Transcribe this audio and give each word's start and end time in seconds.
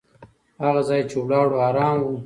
هغه 0.63 0.81
ځای 0.89 1.01
چې 1.09 1.15
ولاړو، 1.19 1.57
ارام 1.67 1.97
و. 2.05 2.11